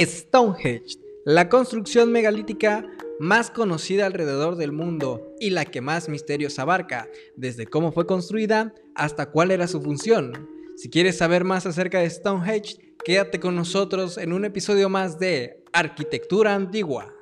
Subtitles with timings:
[0.00, 2.86] Stonehenge, la construcción megalítica
[3.18, 8.74] más conocida alrededor del mundo y la que más misterios abarca, desde cómo fue construida
[8.94, 10.48] hasta cuál era su función.
[10.76, 15.62] Si quieres saber más acerca de Stonehenge, quédate con nosotros en un episodio más de
[15.72, 17.14] Arquitectura Antigua.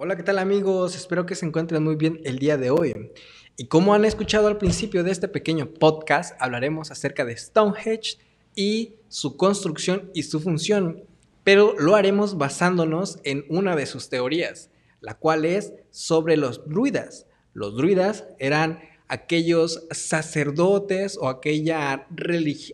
[0.00, 0.94] Hola, ¿qué tal amigos?
[0.94, 3.10] Espero que se encuentren muy bien el día de hoy.
[3.56, 8.16] Y como han escuchado al principio de este pequeño podcast, hablaremos acerca de Stonehenge
[8.54, 11.02] y su construcción y su función,
[11.42, 14.70] pero lo haremos basándonos en una de sus teorías,
[15.00, 17.26] la cual es sobre los druidas.
[17.52, 18.78] Los druidas eran
[19.08, 22.06] aquellos sacerdotes o, aquella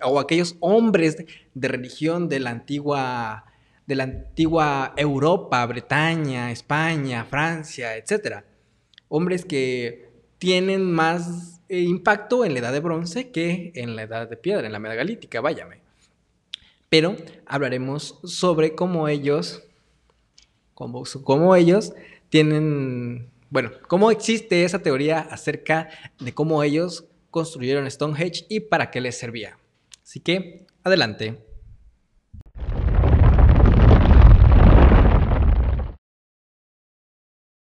[0.05, 1.17] o aquellos hombres
[1.55, 3.47] de religión de la antigua
[3.87, 8.45] de la antigua Europa, Bretaña, España, Francia, etc.
[9.09, 14.29] Hombres que tienen más eh, impacto en la edad de bronce que en la edad
[14.29, 15.81] de piedra, en la megalítica, váyame.
[16.89, 19.65] Pero hablaremos sobre cómo ellos,
[20.75, 21.93] cómo, cómo ellos
[22.29, 25.89] tienen, bueno, cómo existe esa teoría acerca
[26.21, 29.59] de cómo ellos construyeron Stonehenge y para qué les servía.
[30.03, 31.39] Así que, adelante.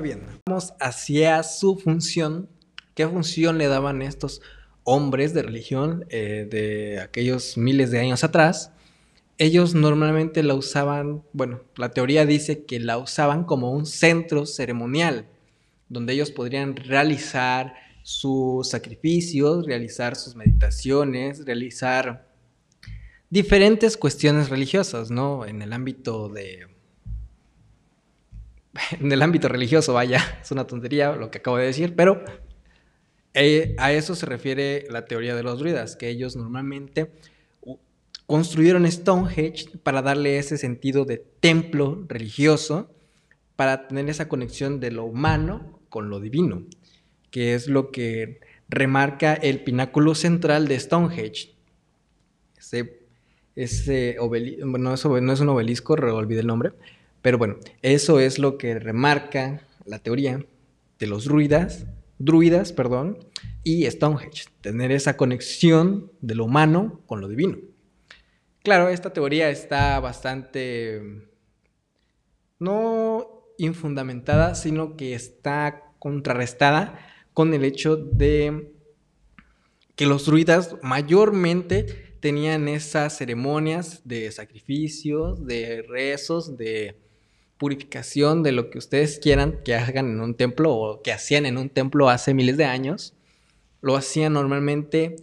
[0.00, 0.22] Bien,
[0.81, 2.48] hacia su función.
[2.95, 4.42] ¿Qué función le daban estos
[4.84, 8.73] hombres de religión eh, de aquellos miles de años atrás?
[9.39, 15.28] Ellos normalmente la usaban, bueno, la teoría dice que la usaban como un centro ceremonial,
[15.89, 22.28] donde ellos podrían realizar sus sacrificios, realizar sus meditaciones, realizar
[23.31, 25.45] diferentes cuestiones religiosas, ¿no?
[25.47, 26.67] En el ámbito de
[29.01, 32.23] en el ámbito religioso, vaya, es una tontería lo que acabo de decir, pero
[33.34, 37.12] eh, a eso se refiere la teoría de los druidas, que ellos normalmente
[38.27, 42.91] construyeron Stonehenge para darle ese sentido de templo religioso,
[43.56, 46.65] para tener esa conexión de lo humano con lo divino,
[47.31, 51.55] que es lo que remarca el pináculo central de Stonehenge.
[52.59, 53.00] Ese,
[53.56, 56.72] ese no, no es un obelisco, olvidé el nombre,
[57.23, 60.45] pero bueno, eso es lo que remarca la teoría
[60.99, 61.87] de los druidas,
[62.19, 63.19] druidas, perdón,
[63.62, 67.59] y Stonehenge, tener esa conexión de lo humano con lo divino.
[68.62, 71.29] Claro, esta teoría está bastante
[72.59, 76.99] no infundamentada, sino que está contrarrestada
[77.33, 78.73] con el hecho de
[79.95, 81.85] que los druidas mayormente
[82.21, 86.99] tenían esas ceremonias de sacrificios, de rezos, de
[87.58, 91.58] purificación de lo que ustedes quieran que hagan en un templo o que hacían en
[91.58, 93.14] un templo hace miles de años,
[93.80, 95.16] lo hacían normalmente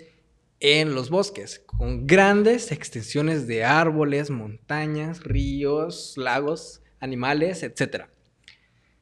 [0.60, 8.06] en los bosques, con grandes extensiones de árboles, montañas, ríos, lagos, animales, etc.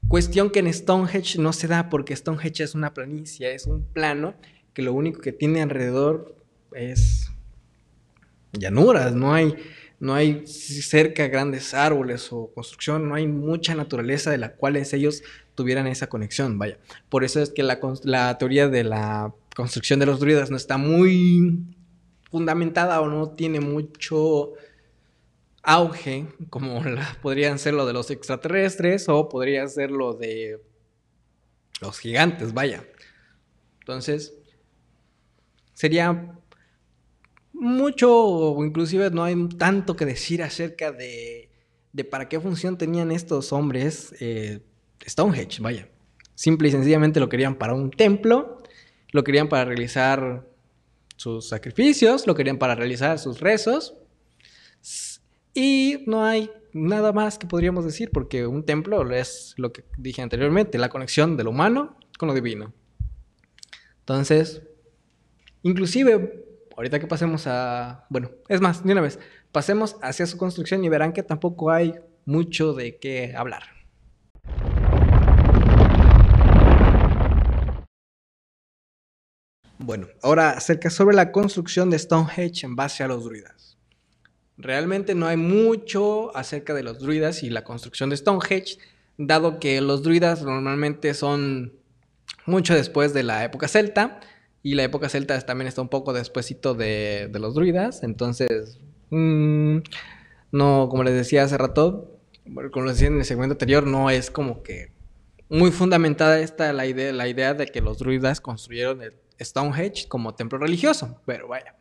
[0.07, 4.35] Cuestión que en Stonehenge no se da porque Stonehenge es una planicie, es un plano
[4.73, 6.35] que lo único que tiene alrededor
[6.73, 7.29] es
[8.51, 9.55] llanuras, no hay
[10.03, 15.23] no hay cerca grandes árboles o construcción, no hay mucha naturaleza de la cual ellos
[15.55, 16.77] tuvieran esa conexión, vaya.
[17.07, 21.57] Por eso es que la, teoría de la construcción de los druidas no está muy
[22.29, 24.51] fundamentada o no tiene mucho
[25.61, 26.81] auge, como
[27.21, 30.59] podrían ser lo de los extraterrestres o podría ser lo de
[31.79, 32.83] los gigantes, vaya.
[33.79, 34.33] Entonces,
[35.73, 36.41] sería
[37.63, 41.49] mucho o inclusive no hay tanto que decir acerca de,
[42.11, 44.61] para qué función tenían estos hombres eh,
[45.07, 45.89] Stonehenge, vaya.
[46.35, 48.57] Simple y sencillamente lo querían para un templo,
[49.11, 50.47] lo querían para realizar
[51.15, 53.95] sus sacrificios, lo querían para realizar sus rezos.
[55.53, 60.21] Y no hay nada más que podríamos decir, porque un templo es lo que dije
[60.21, 62.73] anteriormente, la conexión de lo humano con lo divino.
[63.99, 64.63] Entonces,
[65.61, 66.43] inclusive
[66.75, 69.19] ahorita que pasemos a, bueno, es más, de una vez,
[69.51, 73.63] pasemos hacia su construcción y verán que tampoco hay mucho de qué hablar.
[79.77, 83.77] Bueno, ahora acerca sobre la construcción de Stonehenge en base a los druidas.
[84.57, 88.77] Realmente no hay mucho acerca de los druidas y la construcción de Stonehenge,
[89.17, 91.73] dado que los druidas normalmente son
[92.45, 94.21] mucho después de la época celta
[94.63, 98.01] y la época celta también está un poco despuesito de, los druidas.
[98.01, 98.79] Entonces,
[99.09, 99.79] mm,
[100.53, 102.17] no, como les decía hace rato,
[102.71, 104.91] como les decía en el segmento anterior, no es como que
[105.49, 110.33] muy fundamentada esta la idea, la idea de que los druidas construyeron el Stonehenge como
[110.33, 111.19] templo religioso.
[111.25, 111.75] Pero vaya,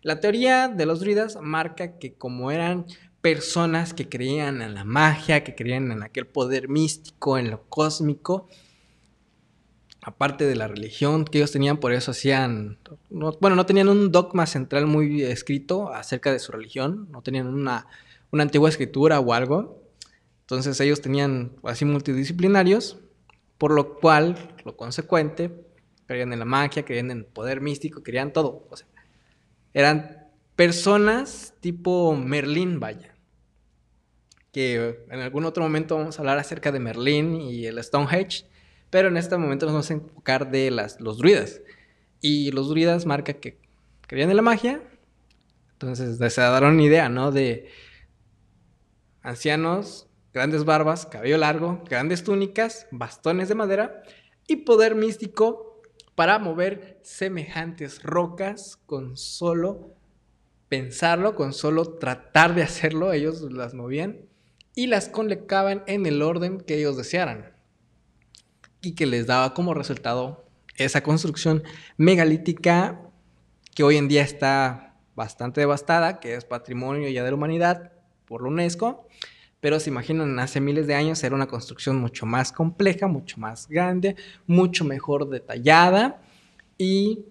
[0.00, 2.86] la teoría de los druidas marca que como eran
[3.20, 8.48] personas que creían en la magia, que creían en aquel poder místico, en lo cósmico,
[10.02, 12.78] aparte de la religión que ellos tenían, por eso hacían,
[13.08, 17.86] bueno, no tenían un dogma central muy escrito acerca de su religión, no tenían una,
[18.32, 19.80] una antigua escritura o algo,
[20.40, 22.98] entonces ellos tenían así multidisciplinarios,
[23.58, 25.64] por lo cual, lo consecuente,
[26.06, 28.68] creían en la magia, creían en el poder místico, creían todo,
[29.72, 33.14] eran personas tipo Merlín, vaya.
[34.50, 38.44] Que en algún otro momento vamos a hablar acerca de Merlín y el Stonehenge,
[38.92, 41.62] pero en este momento nos vamos a enfocar de las, los druidas.
[42.20, 43.58] Y los druidas marca que
[44.02, 44.82] creían en la magia.
[45.72, 47.32] Entonces se daron una idea, ¿no?
[47.32, 47.70] De
[49.22, 54.02] ancianos, grandes barbas, cabello largo, grandes túnicas, bastones de madera
[54.46, 55.80] y poder místico
[56.14, 59.94] para mover semejantes rocas con solo
[60.68, 63.14] pensarlo, con solo tratar de hacerlo.
[63.14, 64.26] Ellos las movían
[64.74, 67.52] y las colocaban en el orden que ellos desearan
[68.82, 70.44] y que les daba como resultado
[70.76, 71.62] esa construcción
[71.96, 73.00] megalítica
[73.74, 77.92] que hoy en día está bastante devastada, que es patrimonio ya de la humanidad
[78.26, 79.06] por la UNESCO,
[79.60, 83.68] pero se imaginan hace miles de años era una construcción mucho más compleja, mucho más
[83.68, 86.20] grande, mucho mejor detallada
[86.76, 87.26] y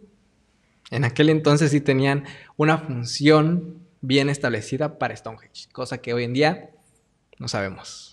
[0.91, 2.25] en aquel entonces sí tenían
[2.55, 6.71] una función bien establecida para Stonehenge, cosa que hoy en día
[7.37, 8.10] no sabemos.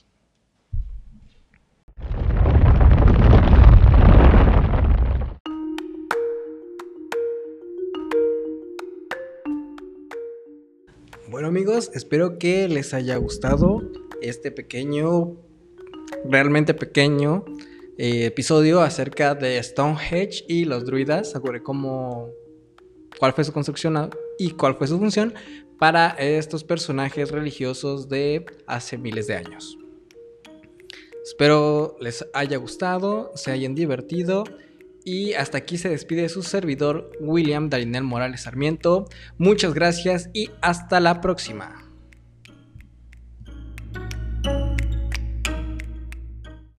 [11.39, 13.81] Bueno amigos, espero que les haya gustado
[14.21, 15.37] este pequeño,
[16.25, 17.45] realmente pequeño
[17.97, 22.31] eh, episodio acerca de Stonehenge y los druidas, sobre cómo,
[23.21, 25.33] cuál fue su construcción y cuál fue su función
[25.79, 29.79] para estos personajes religiosos de hace miles de años.
[31.25, 34.43] Espero les haya gustado, se hayan divertido
[35.05, 39.09] y hasta aquí se despide su servidor William Darinel Morales Sarmiento.
[39.39, 41.88] Muchas gracias y hasta la próxima.